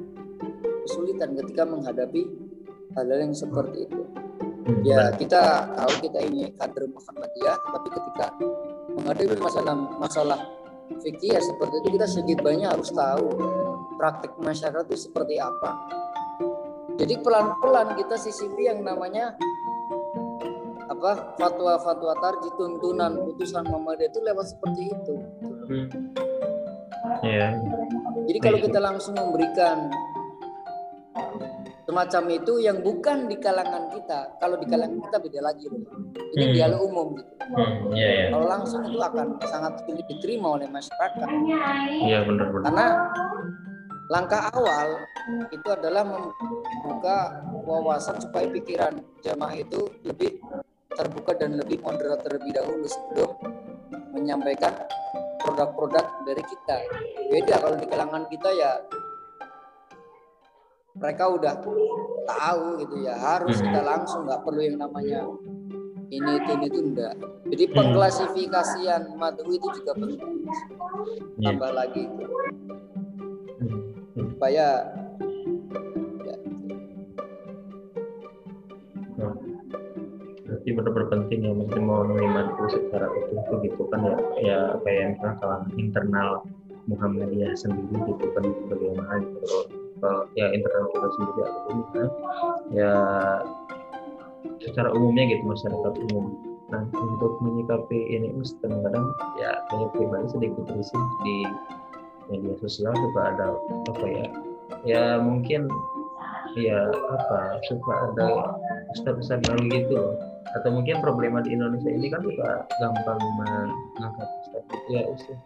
[0.82, 2.26] kesulitan ketika menghadapi
[2.98, 4.02] hal-hal yang seperti itu.
[4.82, 8.26] Ya kita tahu kita ini kader Muhammadiyah tapi ketika
[8.98, 10.40] menghadapi masalah masalah
[10.98, 13.28] fikih ya seperti itu kita sedikit banyak harus tahu
[14.02, 15.97] praktik masyarakat itu seperti apa
[16.98, 19.38] jadi pelan-pelan kita sisipi yang namanya
[20.88, 25.16] apa fatwa-fatwa tarji tuntunan putusan Muhammadiyah itu lewat seperti itu
[25.68, 25.88] Mhm.
[27.22, 27.48] Iya.
[28.26, 29.92] jadi kalau kita langsung memberikan
[31.84, 35.80] semacam itu yang bukan di kalangan kita kalau di kalangan kita beda lagi loh.
[36.36, 36.54] ini Hmm.
[36.54, 37.96] dialog umum gitu Mhm.
[37.96, 38.26] Iya, iya.
[38.30, 41.28] kalau langsung itu akan sangat sulit diterima oleh masyarakat
[42.00, 42.64] Iya, benar benar.
[42.64, 42.86] karena
[44.08, 45.04] langkah awal
[45.52, 50.40] itu adalah membuka wawasan supaya pikiran jamaah itu lebih
[50.96, 53.32] terbuka dan lebih moderat terlebih dahulu sebelum
[54.16, 54.74] menyampaikan
[55.44, 56.78] produk-produk dari kita.
[57.30, 58.72] Beda kalau di kalangan kita ya
[60.98, 61.54] mereka udah
[62.26, 65.30] tahu gitu ya harus kita langsung nggak perlu yang namanya
[66.10, 67.14] ini itu ini itu enggak
[67.48, 70.44] jadi pengklasifikasian madu itu juga penting.
[71.40, 71.54] Iya.
[71.54, 72.04] tambah lagi.
[74.38, 74.86] Supaya
[76.22, 76.36] ya,
[79.18, 79.34] Nah,
[80.46, 84.18] Berarti benar-benar penting ya mesti mau menerima itu secara utuh tuh gitu kan ya.
[84.38, 86.30] Ya apa ya misalnya kalangan internal
[86.86, 89.62] Muhammadiyah sendiri gitu kan bagaimana gitu kalau,
[90.06, 92.10] kalau ya internal kita sendiri atau misalnya
[92.70, 92.94] ya
[94.62, 96.26] secara umumnya gitu masyarakat umum.
[96.70, 99.10] Nah untuk menyikapi ini mas kadang-kadang
[99.42, 101.38] ya saya pribadi sedikit risih di
[102.30, 103.48] media sosial juga ada
[103.92, 104.28] apa ya
[104.84, 105.68] ya mungkin
[106.56, 108.56] ya apa suka ada
[108.96, 110.02] ustaz-ustaz baru gitu
[110.56, 115.40] atau mungkin problema di Indonesia ini kan juga gampang mengangkat gitu ya ustaz.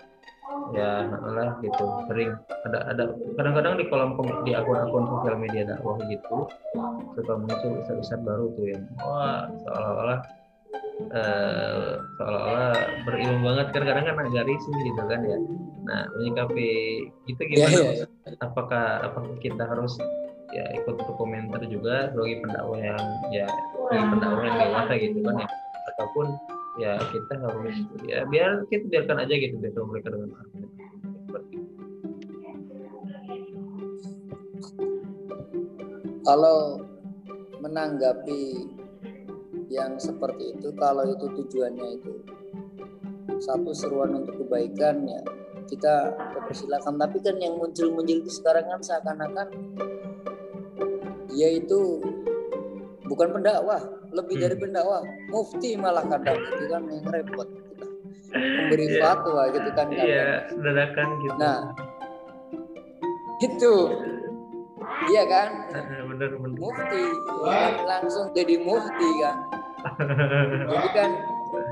[0.75, 2.35] Ya lah gitu sering.
[2.67, 3.03] Ada ada
[3.39, 6.47] kadang-kadang di kolom di akun-akun sosial media dakwah gitu
[7.17, 10.19] suka muncul ustaz-ustaz baru tuh yang wah seolah-olah
[11.11, 15.37] eh, seolah-olah berilmu banget kan kadang kan agak risih gitu kan ya.
[15.87, 16.69] Nah menyikapi
[17.27, 17.75] itu ya, gimana?
[17.75, 18.37] ya, Mas?
[18.39, 19.97] apakah apakah kita harus
[20.51, 25.47] ya ikut berkomentar juga sebagai pendakwah yang ya sebagai pendakwah yang dewasa gitu kan ya?
[25.95, 26.25] Ataupun
[26.79, 27.75] ya kita harus
[28.07, 30.71] ya biar kita biarkan aja gitu biar mereka dengan argumen
[36.23, 36.79] kalau
[37.59, 38.71] menanggapi
[39.71, 42.11] yang seperti itu kalau itu tujuannya itu
[43.39, 45.21] satu seruan untuk kebaikan ya
[45.65, 46.11] kita
[46.45, 49.47] persilakan tapi kan yang muncul-muncul itu sekarang kan seakan-akan
[51.31, 52.03] dia itu
[53.07, 53.79] bukan pendakwah
[54.11, 54.63] lebih dari Hmm.
[54.67, 57.85] pendakwah mufti malah kadang itu kan yang repot kita
[58.31, 58.99] memberi Iya.
[58.99, 60.07] fatwa gitu kan kadang.
[60.07, 61.59] iya dadakan gitu Nah,
[63.39, 63.73] itu
[65.07, 65.47] iya kan
[66.11, 67.03] bener bener mufti
[67.41, 69.37] kan langsung jadi mufti kan
[70.71, 71.11] jadi kan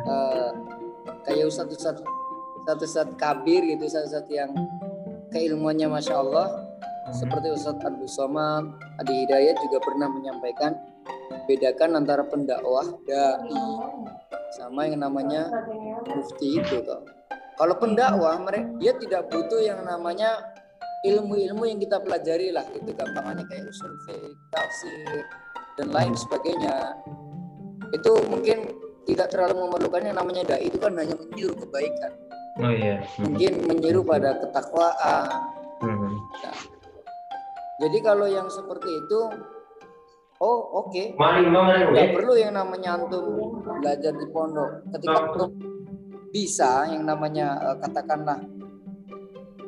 [0.07, 0.51] eh,
[1.27, 2.01] kayak ustadz ustadz
[2.63, 4.51] ustadz ustadz kabir gitu ustadz ustadz yang
[5.29, 6.69] keilmuannya masya Allah
[7.09, 8.69] seperti Ustadz Abdul Somad
[9.01, 10.77] Adi Hidayat juga pernah menyampaikan
[11.49, 13.49] bedakan antara pendakwah dai
[14.53, 15.49] sama yang namanya
[16.09, 17.01] mufti itu toh.
[17.57, 20.41] Kalau pendakwah mereka dia tidak butuh yang namanya
[21.05, 25.25] ilmu-ilmu yang kita pelajari lah itu gampangannya kayak usul fiqh, tafsir
[25.77, 26.97] dan lain sebagainya.
[27.95, 28.57] Itu mungkin
[29.09, 32.11] tidak terlalu memerlukan yang namanya dai itu kan hanya menyuruh kebaikan,
[32.61, 33.01] oh iya.
[33.17, 36.11] Mungkin menyuruh pada ketakwaan, Hmm.
[37.79, 39.19] Jadi kalau yang seperti itu,
[40.43, 44.83] oh oke, mari, nggak perlu yang namanya antum belajar di pondok.
[44.91, 45.49] Ketika antum
[46.35, 48.43] bisa yang namanya eh, katakanlah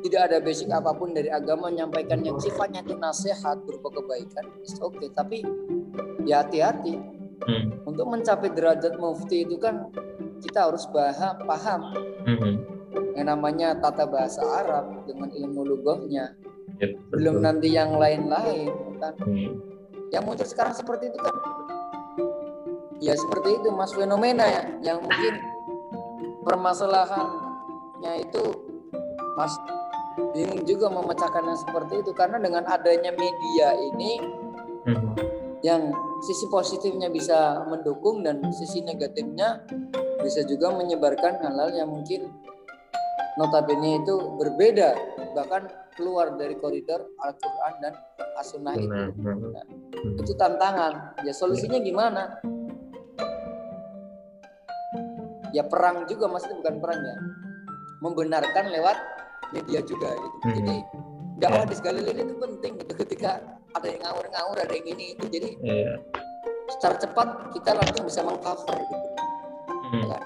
[0.04, 4.44] tidak ada basic apa pun dari agama menyampaikan yang sifatnya itu nasihat berupa kebaikan,
[4.84, 5.06] oke.
[5.16, 5.40] Tapi
[6.28, 7.00] ya hati-hati
[7.42, 7.74] Hmm.
[7.84, 9.90] untuk mencapai derajat mufti itu kan
[10.38, 11.80] kita harus paham, paham
[12.22, 12.54] Hmm.
[13.18, 16.34] yang namanya tata bahasa Arab dengan ilmu lugohnya.
[16.78, 19.14] Ya, Belum nanti yang lain-lain kan.
[19.22, 19.58] Hmm.
[20.12, 21.32] yang muncul sekarang seperti itu kan
[23.00, 25.40] ya seperti itu mas fenomena ya yang mungkin
[26.44, 28.42] permasalahannya itu
[29.34, 29.56] mas
[30.30, 34.20] bingung juga memecahkan yang seperti itu karena dengan adanya media ini
[34.82, 35.14] Hmm.
[35.62, 35.94] Yang
[36.26, 39.62] sisi positifnya bisa mendukung dan sisi negatifnya
[40.18, 42.30] bisa juga menyebarkan hal-hal yang mungkin
[43.38, 44.90] notabene itu berbeda
[45.32, 47.94] bahkan keluar dari koridor Al-Quran dan
[48.38, 49.64] As-Sunnah itu Nah, nah.
[49.92, 50.18] Hmm.
[50.18, 52.42] itu tantangan ya solusinya gimana
[55.52, 57.16] ya perang juga maksudnya bukan perang ya
[58.02, 58.96] membenarkan lewat
[59.52, 60.54] media juga gitu Hmm.
[60.58, 60.76] jadi
[61.38, 61.70] dakwah Ya.
[61.70, 63.30] di segala lini itu penting gitu ketika
[63.72, 65.92] ada yang ngawur-ngawur ada yang ini itu jadi Iya.
[66.68, 69.08] secara cepat kita langsung bisa mengcover gitu
[69.92, 70.08] Hmm.
[70.08, 70.18] Ya.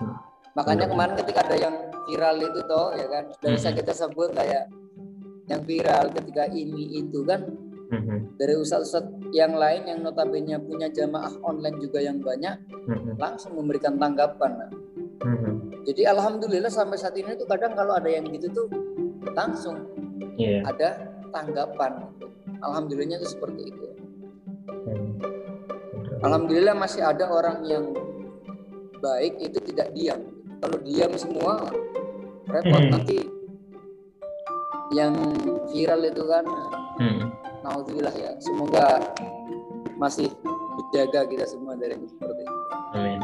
[0.54, 0.92] makanya Benar.
[0.94, 1.74] kemarin ketika ada yang
[2.06, 3.76] viral itu toh ya kan sudah bisa Hmm.
[3.76, 4.64] kita sebut kayak
[5.46, 7.40] yang viral ketika ini itu kan
[7.86, 8.34] Hmm.
[8.34, 12.56] dari ustadz-ustadz yang lain yang notabene punya jamaah online juga yang banyak
[12.86, 13.14] Hmm.
[13.14, 14.52] langsung memberikan tanggapan.
[14.58, 14.70] Nah,
[15.16, 15.70] Hmm.
[15.82, 18.66] Jadi alhamdulillah sampai saat ini tuh kadang kalau ada yang gitu tuh
[19.32, 19.86] langsung
[20.34, 20.66] Iya.
[20.66, 20.88] ada
[21.30, 22.10] tanggapan.
[22.62, 23.86] Alhamdulillahnya tuh seperti itu.
[24.86, 25.18] Hmm.
[26.24, 27.92] Alhamdulillah masih ada orang yang
[29.00, 30.20] baik itu tidak diam.
[30.62, 31.68] Kalau diam semua
[32.48, 32.92] repot Hmm.
[32.96, 33.18] nanti
[34.94, 35.12] yang
[35.68, 36.44] viral itu kan
[36.96, 37.28] Hmm.
[37.60, 38.32] naudzubillah ya.
[38.40, 39.02] Semoga
[40.00, 40.32] masih
[40.76, 42.56] dijaga kita semua dari yang seperti itu.
[42.96, 43.20] Amin.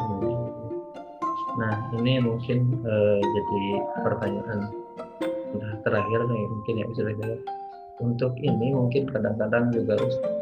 [1.53, 3.63] Nah, ini mungkin eh, jadi
[4.03, 4.73] pertanyaan
[5.53, 7.37] udah terakhir nih mungkin ya bisa saya
[8.03, 9.95] untuk ini mungkin kadang-kadang juga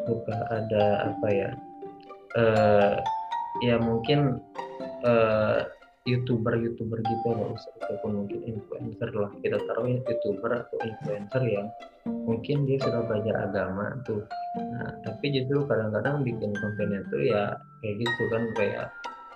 [0.09, 1.51] suka ada apa ya
[2.40, 2.96] uh,
[3.61, 4.40] ya mungkin
[5.05, 5.68] uh,
[6.09, 7.53] youtuber youtuber gitu loh
[7.85, 9.31] ataupun mungkin influencer lah.
[9.44, 11.68] Kita taruh ya youtuber atau influencer yang
[12.09, 14.25] mungkin dia sudah belajar agama tuh.
[14.57, 18.87] Nah tapi justru kadang-kadang bikin kontennya tuh ya kayak gitu kan kayak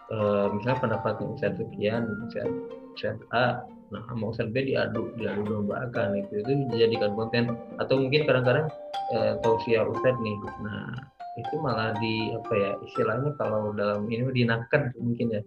[0.08, 3.60] uh, misalnya pendapat Ustadz sekian Ustadz A
[3.92, 7.52] nah mau Ustadz B diadu diadu domba akan itu itu dijadikan konten.
[7.76, 8.68] Atau mungkin kadang-kadang
[9.12, 10.36] uh, tausiah Ustadz nih.
[10.64, 10.94] Nah
[11.34, 15.42] itu malah di apa ya istilahnya kalau dalam ini dinakan mungkin ya.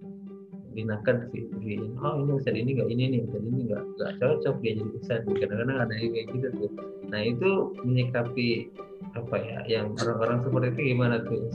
[0.78, 4.56] Dinakan sih di oh ini ustad ini nggak ini nih ustad ini nggak nggak cocok
[4.62, 6.72] dia jadi ustad kadang-kadang ada yang kayak gitu tuh.
[7.10, 7.50] Nah itu
[7.82, 8.70] menyikapi
[9.18, 11.50] apa ya yang orang-orang seperti itu gimana tuh?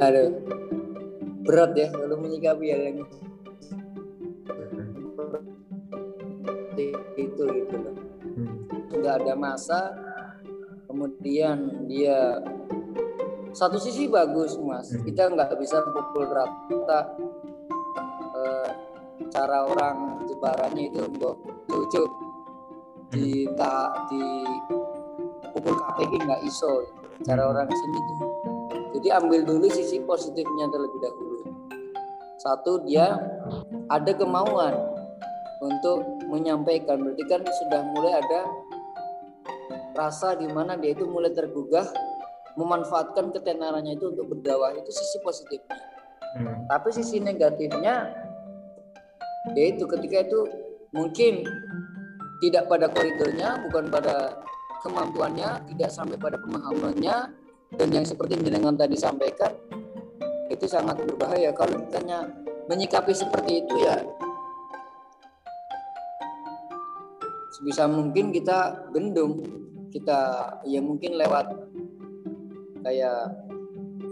[0.00, 0.22] Ada
[1.44, 2.98] berat ya kalau menyikapi hal yang
[7.16, 7.96] itu gitu loh.
[8.36, 8.68] Hmm.
[8.92, 9.80] nggak ada masa
[10.90, 12.40] kemudian dia
[13.56, 14.92] satu sisi bagus mas.
[14.92, 15.04] Hmm.
[15.04, 17.00] kita nggak bisa pukul rata
[18.36, 18.40] e,
[19.32, 21.36] cara orang jebarannya itu mbok
[21.70, 22.10] cucuk.
[23.12, 23.54] Di hmm.
[23.56, 24.24] tak di
[25.56, 26.84] pukul KPG nggak iso.
[27.24, 28.36] Cara orang sini tuh
[28.96, 31.38] jadi ambil dulu sisi positifnya terlebih dahulu.
[32.40, 33.20] Satu dia
[33.92, 34.72] ada kemauan
[35.64, 38.40] untuk menyampaikan berarti kan sudah mulai ada
[39.96, 41.88] rasa di mana dia itu mulai tergugah
[42.56, 45.76] memanfaatkan ketenarannya itu untuk berdakwah itu sisi positifnya.
[46.36, 46.68] Hmm.
[46.68, 48.12] Tapi sisi negatifnya
[49.56, 50.40] yaitu ketika itu
[50.92, 51.44] mungkin
[52.44, 54.36] tidak pada koridornya, bukan pada
[54.84, 57.16] kemampuannya, tidak sampai pada pemahamannya
[57.76, 59.52] dan yang seperti dengan tadi sampaikan
[60.52, 62.22] itu sangat berbahaya kalau ditanya
[62.70, 63.98] menyikapi seperti itu ya
[67.56, 69.40] sebisa mungkin kita bendung
[69.88, 71.56] kita ya mungkin lewat
[72.84, 73.32] kayak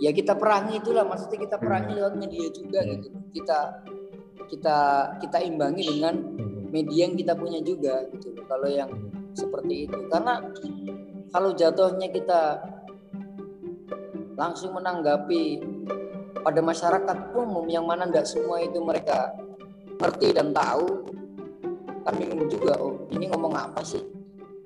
[0.00, 1.98] ya kita perangi itulah maksudnya kita perangi hmm.
[2.00, 2.88] lewat media juga hmm.
[2.96, 3.58] gitu kita
[4.48, 4.78] kita
[5.20, 6.72] kita imbangi dengan hmm.
[6.72, 8.88] media yang kita punya juga gitu kalau yang
[9.36, 10.40] seperti itu karena
[11.28, 12.64] kalau jatuhnya kita
[14.40, 15.60] langsung menanggapi
[16.40, 19.36] pada masyarakat umum yang mana tidak semua itu mereka
[20.00, 21.06] ngerti dan tahu
[22.04, 24.02] kan bingung juga oh ini ngomong apa sih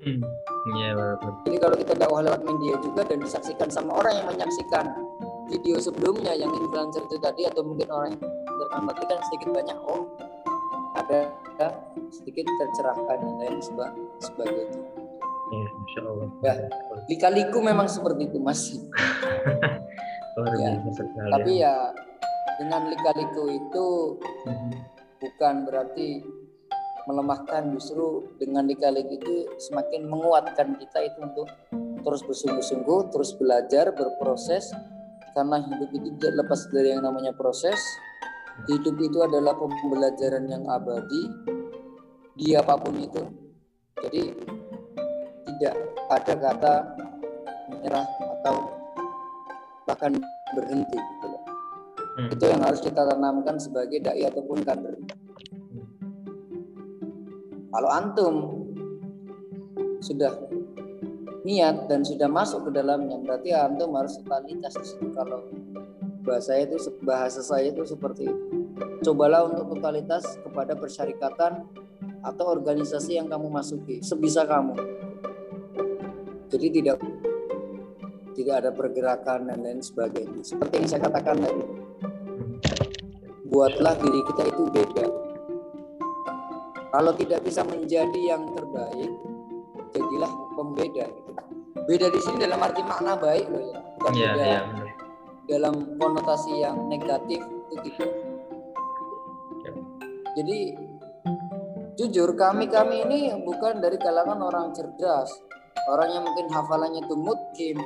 [0.05, 0.23] hmm.
[0.69, 1.33] Iya betul.
[1.49, 4.85] Jadi kalau kita dakwah lewat media juga dan disaksikan sama orang yang menyaksikan
[5.49, 10.05] video sebelumnya yang influencer itu tadi atau mungkin orang yang berarti kan sedikit banyak oh
[10.99, 11.69] ada, ada
[12.13, 13.59] sedikit tercerahkan dan lain
[14.21, 14.81] sebagainya.
[15.49, 16.29] Iya, insya Allah.
[16.45, 16.55] Ya,
[17.09, 18.69] lika-liku memang seperti itu mas.
[20.61, 20.71] ya.
[21.33, 21.75] Tapi ya
[22.61, 23.87] dengan lika-liku itu
[24.45, 24.71] mm-hmm.
[25.23, 26.21] bukan berarti
[27.09, 31.49] melemahkan justru dengan dikalik itu semakin menguatkan kita itu untuk
[32.05, 34.69] terus bersungguh-sungguh, terus belajar, berproses
[35.33, 37.81] karena hidup itu tidak lepas dari yang namanya proses.
[38.67, 41.31] Hidup itu adalah pembelajaran yang abadi
[42.35, 43.23] di apa pun itu.
[44.03, 44.35] Jadi
[45.47, 45.75] tidak
[46.11, 46.75] ada kata
[47.71, 48.07] menyerah
[48.43, 48.55] atau
[49.87, 50.13] bahkan
[50.59, 50.99] berhenti.
[52.19, 52.35] Hmm.
[52.35, 54.99] Itu yang harus kita tanamkan sebagai dai ataupun kader.
[57.69, 58.35] Kalau antum
[60.01, 60.33] sudah
[61.45, 65.07] niat dan sudah masuk ke dalamnya, berarti antum harus totalitas di situ.
[65.13, 65.45] Kalau
[66.25, 68.25] bahasa itu bahasa saya itu seperti.
[69.05, 71.69] Cobalah untuk totalitas kepada persyarikatan
[72.25, 74.75] atau organisasi yang kamu masuki sebisa kamu.
[76.49, 76.97] Jadi tidak
[78.33, 80.41] tidak ada pergerakan dan lain sebagainya.
[80.41, 81.65] Seperti yang saya katakan tadi,
[83.45, 85.28] buatlah diri kita itu beda
[86.99, 89.07] kalau tidak bisa menjadi yang terbaik,
[89.95, 91.07] jadilah pembeda.
[91.87, 94.63] Beda di sini dalam arti makna baik loh ya, bukan yeah, beda yeah.
[95.47, 98.11] dalam konotasi yang negatif itu tidak.
[99.63, 99.77] Yeah.
[100.43, 100.59] Jadi
[102.03, 105.31] jujur kami kami ini bukan dari kalangan orang cerdas,
[105.87, 107.79] orang yang mungkin hafalannya itu mungkin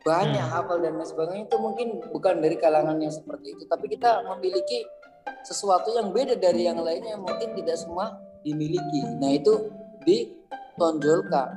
[0.00, 0.52] banyak hmm.
[0.56, 5.03] hafal dan lain sebagainya itu mungkin bukan dari kalangan yang seperti itu, tapi kita memiliki
[5.44, 9.02] sesuatu yang beda dari yang lainnya mungkin tidak semua dimiliki.
[9.20, 9.72] Nah itu
[10.04, 11.48] ditonjolkan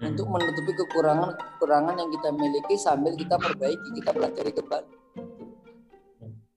[0.00, 0.10] hmm.
[0.12, 4.94] untuk menutupi kekurangan-kekurangan yang kita miliki sambil kita perbaiki, kita pelajari kembali.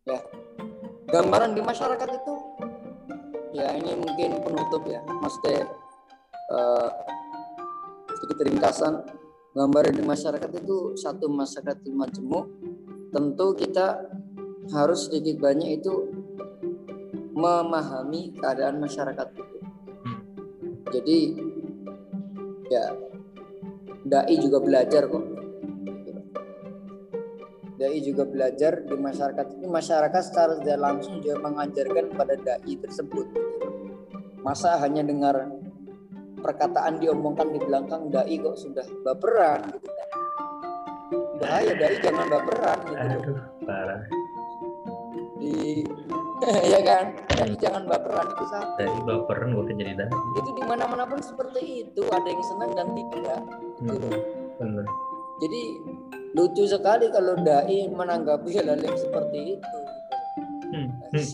[0.05, 0.19] Ya,
[1.09, 2.33] gambaran di masyarakat itu
[3.55, 5.65] ya ini mungkin penutup ya, maksudnya
[6.53, 6.91] uh,
[8.13, 9.01] sedikit ringkasan
[9.55, 12.51] gambaran di masyarakat itu satu masyarakat majemuk
[13.15, 14.03] tentu kita
[14.75, 16.14] harus sedikit banyak itu
[17.35, 19.57] memahami keadaan masyarakat itu.
[20.07, 20.19] Hmm.
[20.89, 21.19] Jadi
[22.71, 22.95] ya
[24.05, 25.35] dai juga belajar kok
[27.75, 33.27] dai juga belajar di masyarakat ini masyarakat secara tidak langsung juga mengajarkan pada dai tersebut
[34.39, 35.51] masa hanya dengar
[36.39, 40.09] perkataan diomongkan di belakang dai kok sudah baperan gitu kan
[41.41, 44.01] bahaya dai jangan baperan gitu Aduh, parah.
[45.41, 45.83] di
[46.71, 47.05] ya kan
[47.35, 50.09] dai jangan baperan itu satu Dari baperan gue jadi dah.
[50.09, 52.01] itu di mana mana pun seperti itu.
[52.07, 53.41] Ada yang senang dan tidak.
[53.83, 54.17] Hmm,
[54.59, 54.85] bener.
[55.43, 55.61] jadi
[56.35, 59.79] lucu sekali kalau dai menanggapi hal yang seperti itu.
[60.71, 61.27] Hmm, hmm.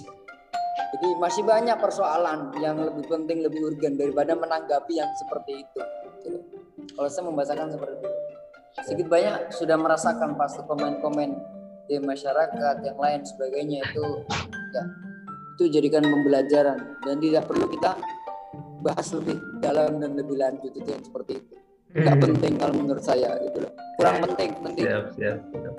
[0.97, 5.81] jadi masih banyak persoalan yang lebih penting lebih urgen daripada menanggapi yang seperti itu.
[6.21, 6.37] Gitu.
[6.97, 8.09] kalau saya membahasakan seperti itu.
[8.87, 11.29] Sedikit banyak sudah merasakan pasti komen-komen
[11.91, 14.05] di masyarakat yang lain sebagainya itu
[14.71, 14.83] ya
[15.61, 16.97] itu jadikan pembelajaran.
[17.05, 17.93] Dan tidak perlu kita
[18.81, 21.53] bahas lebih dalam dan lebih lanjut itu yang seperti itu.
[21.93, 23.71] Nggak penting kalau menurut saya gitu loh.
[24.01, 24.85] Kurang penting penting.
[24.89, 25.75] Siap, siap, siap.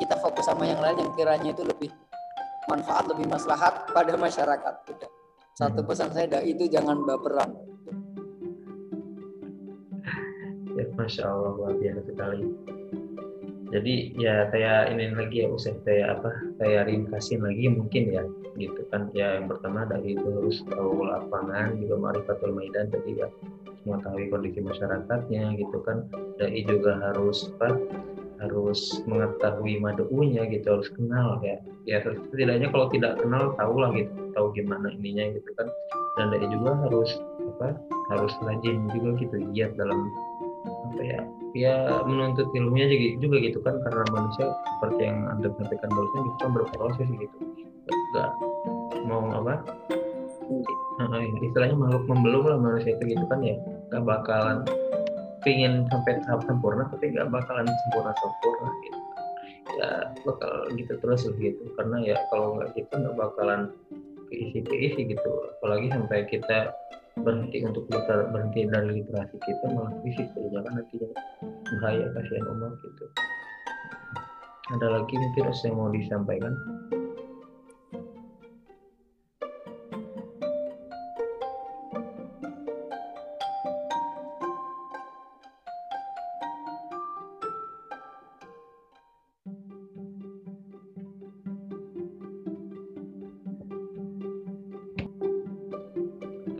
[0.00, 1.92] kita fokus sama yang lain yang kiranya itu lebih
[2.72, 5.10] manfaat lebih maslahat pada masyarakat udah
[5.60, 5.88] satu Hmm.
[5.92, 7.52] pesan saya dah itu jangan baperan.
[10.72, 12.48] Ya, Masya Allah luar biasa sekali.
[13.70, 18.22] Jadi ya saya ini lagi ya usah saya apa saya ringkasin lagi mungkin ya
[18.58, 19.14] gitu kan.
[19.14, 23.30] Ya yang pertama dari itu harus tahu lapangan juga marifatul maidan tadi ya
[23.86, 26.02] mengetahui kondisi masyarakatnya gitu kan.
[26.42, 27.78] Dari juga harus apa
[28.40, 31.62] harus mengetahui madu'unya gitu harus kenal ya.
[31.86, 35.70] Ya setidaknya kalau tidak kenal tahu lah gitu tahu gimana ininya gitu kan.
[36.18, 37.22] Dan dari juga harus
[37.54, 37.78] apa
[38.10, 40.10] harus rajin juga gitu giat dalam
[40.80, 41.20] apa ya
[41.54, 41.74] ya
[42.06, 44.46] menuntut ilmunya juga, juga gitu kan karena manusia
[44.78, 47.36] seperti yang anda sampaikan barusan itu kan berproses gitu.
[48.14, 48.30] Nggak
[49.06, 49.54] mau apa?
[50.98, 53.56] Nah, istilahnya makhluk membelum lah manusia itu gitu kan ya.
[53.90, 54.58] Nggak bakalan
[55.40, 59.00] pingin sampai tahap sempurna tapi nggak bakalan sempurna sempurna gitu.
[59.78, 59.90] Ya
[60.26, 61.62] bakal gitu terus gitu.
[61.78, 63.70] Karena ya kalau nggak gitu nggak bakalan
[64.30, 65.30] keisi keisi gitu.
[65.58, 66.74] Apalagi sampai kita
[67.18, 71.08] berhenti untuk liter, berhenti dari literasi kita malah krisis jangan nantinya
[71.78, 73.06] bahaya kasihan umat gitu.
[74.70, 76.54] Ada lagi mungkin yang mau disampaikan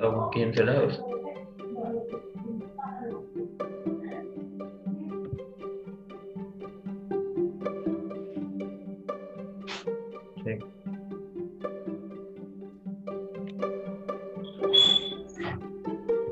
[0.00, 0.48] atau mungkin?
[0.56, 0.80] Cek.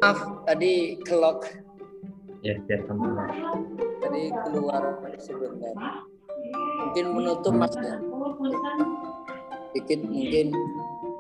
[0.08, 1.44] maaf tadi kelok
[2.40, 3.28] ya ya sama
[4.00, 4.80] tadi keluar
[5.20, 5.76] sebentar
[6.56, 8.00] mungkin menutup mas ya
[9.68, 10.56] sedikit mungkin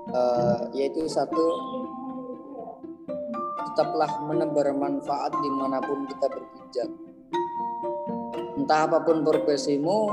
[0.08, 1.44] eh, yaitu satu
[3.78, 6.90] tetaplah menebar manfaat di mana pun kita berpijak
[8.58, 10.10] entah apa pun profesimu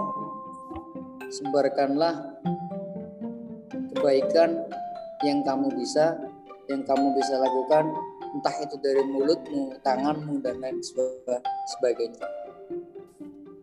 [1.33, 2.13] sebarkanlah
[3.89, 4.69] kebaikan
[5.25, 6.13] yang kamu bisa
[6.69, 7.89] yang kamu bisa lakukan
[8.37, 11.41] entah itu dari mulutmu, tanganmu dan lain seba-
[11.73, 12.21] sebagainya.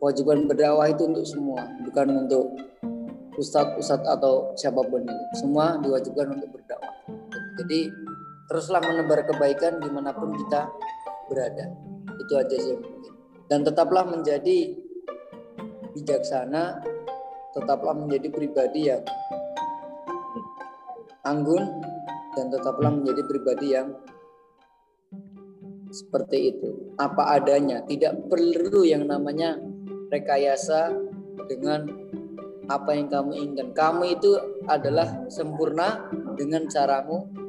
[0.00, 2.56] Kewajiban berdakwah itu untuk semua, bukan untuk
[3.36, 5.24] ustadz-ustadz atau siapa pun itu.
[5.38, 6.96] Semua diwajibkan untuk berdakwah.
[7.60, 7.92] Jadi
[8.52, 10.68] teruslah menebar kebaikan di mana pun kita
[11.24, 11.72] berada.
[12.20, 13.16] Itu aja sih penting.
[13.48, 14.76] Dan tetaplah menjadi
[15.96, 16.84] bijaksana,
[17.56, 19.00] tetaplah menjadi pribadi yang
[21.24, 21.64] anggun
[22.36, 23.88] dan tetaplah menjadi pribadi yang
[25.88, 29.56] seperti itu apa adanya tidak perlu yang namanya
[30.08, 30.92] rekayasa
[31.48, 31.84] dengan
[32.68, 34.32] apa yang kamu inginkan kamu itu
[34.68, 36.08] adalah sempurna
[36.40, 37.41] dengan caramu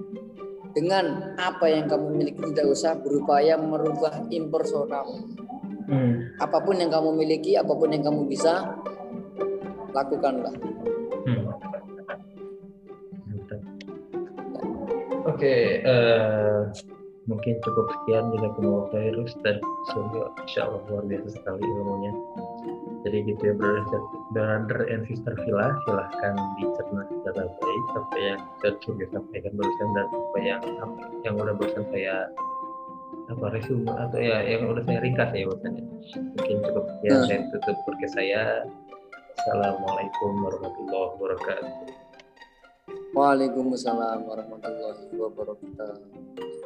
[0.74, 5.30] dengan apa yang kamu miliki tidak usah berupaya merubah impersonamu
[5.84, 6.32] Hmm.
[6.40, 8.80] apa pun yang kamu miliki apa pun yang kamu bisa
[9.92, 10.56] lakukanlah
[11.24, 11.48] Hmm.
[15.24, 16.60] Oke, eh,
[17.32, 19.56] mungkin cukup sekian jika mau virus dan
[19.88, 22.12] semoga insya Allah luar biasa sekali ilmunya.
[23.04, 24.01] Jadi gitu ya brother,
[24.32, 28.39] brother and sister Villa, silahkan dicerna secara baik apa yang
[28.80, 30.62] sudah sampaikan barusan dan apa yang
[31.28, 32.32] yang udah barusan saya
[33.28, 35.84] apa resume atau ya yang udah saya ringkas ya barusannya.
[36.39, 37.28] Mungkin cukup sekian Hmm.
[37.28, 38.41] saya tutup podcast saya.
[39.43, 41.72] Assalamualaikum warahmatullahi wabarakatuh.
[43.14, 46.62] Waalaikumsalam warahmatullahi wabarakatuh